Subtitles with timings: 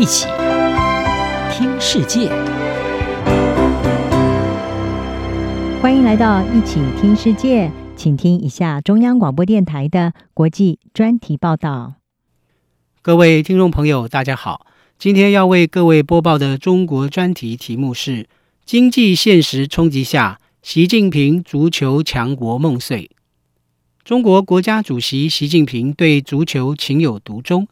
[0.00, 0.26] 一起
[1.52, 2.30] 听世界，
[5.82, 11.96] 欢迎来到一起听世界，请听一下中央广播电台的国际专题报道。
[13.02, 14.64] 各位听众朋友，大家好，
[14.98, 18.26] 今天要为各位播报的中国专题题目是：
[18.64, 23.10] 经济现实冲击下，习近平足球强国梦碎。
[24.02, 27.68] 中国国家主席习近平对足球情有独钟。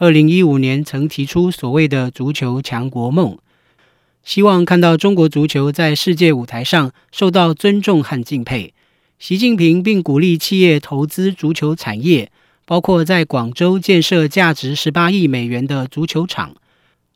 [0.00, 3.36] 二零一五年曾提出所谓的“足球强国梦”，
[4.22, 8.72] 希望看到中国足球在世界舞台上受到尊重和敬佩。
[9.18, 12.30] 习近平并鼓励企业投资足球产业，
[12.64, 16.54] 包括在广州建设价值十八亿美元的足球场。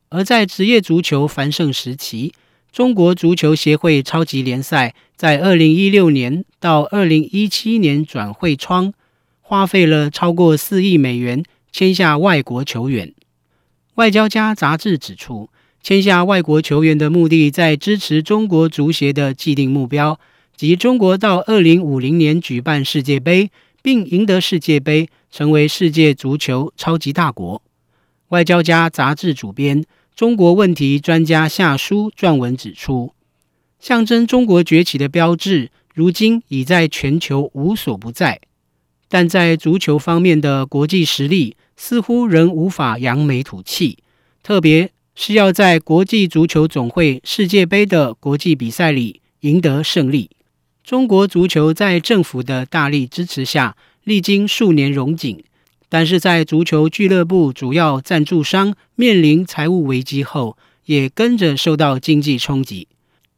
[0.09, 2.32] 而在职业足球繁盛时期，
[2.73, 8.92] 中国足球协会超级联赛在二零一六年到二零一七年转会窗
[9.40, 11.45] 花费了超过四亿美元。
[11.72, 13.14] 签下外国球员，
[13.94, 15.48] 外交家杂志指出，
[15.82, 20.20] 签下外国球员的目的在支持中国足协的既定目标，
[20.54, 27.62] 即中国到二零五零年举办世界杯，并赢得世界杯，成为世界足球超级大国。
[28.29, 29.82] 外交家杂志主编、
[30.14, 33.14] 中国问题专家夏书撰文指出，
[33.80, 38.42] 象征中国崛起的标志，如今已在全球无所不在。
[39.13, 43.99] 但在足球方面的国际实力似乎仍无法扬眉吐气，
[44.43, 50.30] 特别是要在国际足球总会世界杯的国际比赛里赢得胜利。
[50.82, 55.45] 中国足球在政府的大力支持下，历经数年荣景，
[55.91, 62.88] 但是在足球俱乐部主要赞助商面临财务危机后，也跟着受到经济冲击。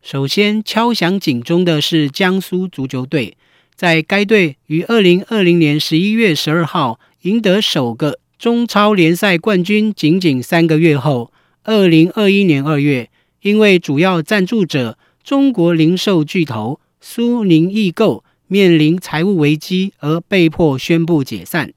[0.00, 3.36] 首先敲响警钟的是江苏足球队。
[3.76, 11.32] 在该队于二零二零年十一月十二号赢得首个中超联赛冠军，仅仅三个月后，
[11.64, 13.10] 二零二一年二月，
[13.42, 21.72] 因为主要赞助者中国零售巨头苏宁易购面临财务危机而被迫宣布解散。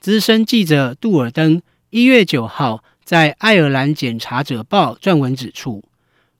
[0.00, 1.60] 资深记者杜尔登
[1.90, 5.82] 一月九号在《爱尔兰检查者报》撰文指出。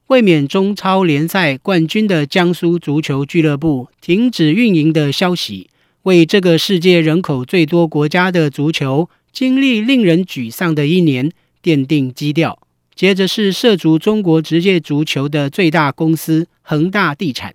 [0.08, 5.70] 卫冕中超联赛冠军的江苏足球俱乐部停止运营的消息，
[6.02, 11.32] 为这个世界人口最多国家的足球经历令人沮丧的一年
[11.62, 12.58] 奠定基调。
[12.94, 17.54] 接着是涉足中国职业足球的最大公司恒大地产，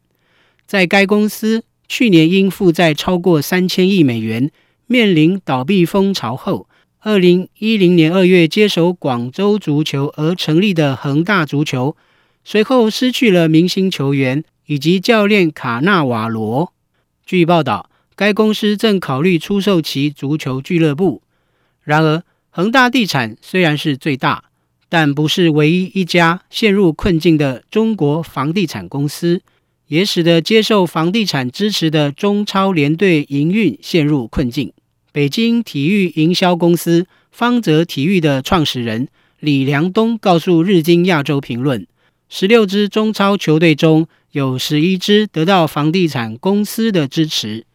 [0.66, 4.52] 在该公司去年因负债超过三千亿美元，
[4.88, 6.68] 面临倒闭风潮后，
[7.02, 11.96] 二零一零年二月接手广州足球而成立的恒大足球。
[12.44, 16.74] 随后失去了明星球员以及教练卡纳瓦罗。
[17.26, 21.22] 据报道，该公司正考虑出售其足球俱乐部。
[21.84, 24.46] 然而，恒大地产虽然是最大，
[24.90, 29.42] 但不是唯一一家陷入困境的中国房地产公司，
[29.88, 34.74] 也使得接受房地产支持的中超联队营运陷入困境。
[35.12, 39.08] 北京体育营销公司方泽体育的创始人
[39.40, 41.82] 李良东告诉《日经亚洲评论》。
[42.32, 47.66] 十六支中超球队中有十一支得到房地产公司的支持。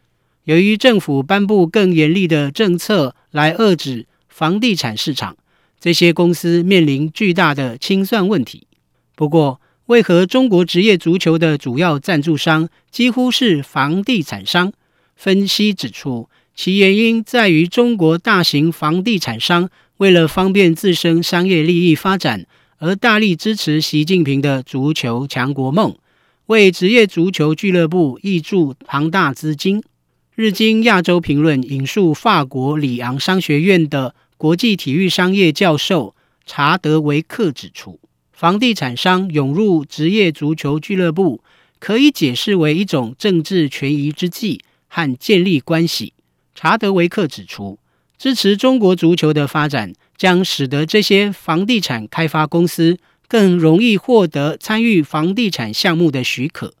[0.45, 5.35] 由于政府颁布更严厉的政策来遏制房地产市场，
[5.77, 8.65] 这些公司面临巨大的清算问题。
[9.13, 14.71] 不过，为何中国职业足球的主要赞助商几乎是房地产商？
[15.17, 22.45] 分析指出，其原因在于中国大型房地产商为了方便自身商业利益发展。
[22.77, 25.95] 而大力支持习近平的足球强国梦，
[26.47, 29.81] 为职业足球俱乐部挹注庞大资金。
[30.35, 36.13] 日经亚洲评论引述法国里昂商学院的国际体育商业教授
[36.45, 37.97] 查德维克指出，
[38.33, 41.41] 房地产商涌入职业足球俱乐部，
[41.79, 44.59] 可以解释为一种政治权宜之计
[44.89, 46.11] 和建立关系。
[46.53, 47.79] 查德维克指出，
[48.17, 49.93] 支持中国足球的发展。
[50.17, 52.97] 将使得这些房地产开发公司
[53.27, 56.73] 更容易获得参与房地产项目的许可，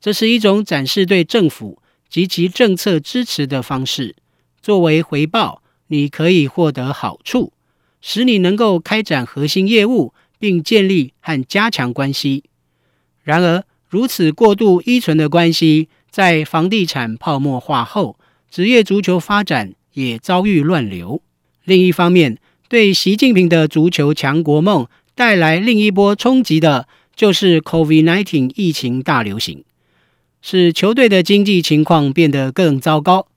[0.00, 4.16] 这是一种展示对政府及其政策支持的方式。
[4.60, 7.52] 作为回报，你可以获得好处，
[8.00, 12.42] 使你能够开展核心业务，并建立和加强关系。
[13.22, 18.18] 然而，如此过度依存的关系，在房地产泡沫化后，
[18.50, 21.22] 职业足球发展也遭遇乱流。
[21.64, 22.38] 另一方面，
[22.68, 26.86] 对习近平的足球强国梦带来另一波冲击的，
[27.16, 29.64] 就是 COVID-19 疫情大流行，
[30.42, 33.28] 使球队的经济情况变得更糟糕。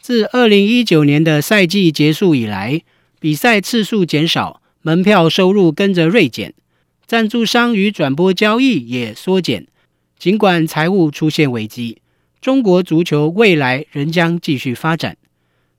[0.00, 2.82] 自2019年的赛季结束以来，
[3.18, 6.54] 比赛次数减少，门票收入跟着锐减，
[7.06, 9.66] 赞助商与转播交易也缩减。
[10.18, 11.98] 尽管财务出现危机，
[12.40, 15.16] 中国足球未来仍将继续发展，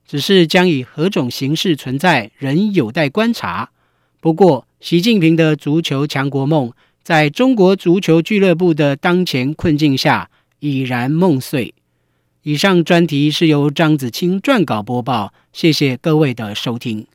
[0.06, 3.70] 只是将以何种形式存在，仍有待观察。
[4.20, 6.72] 不过，习近平的足球强国梦，
[7.02, 11.74] 在中国足球俱乐部的当前困境下，已然梦碎。
[12.42, 17.06] 以上专题是由张子清撰稿播报，谢谢各位的收听。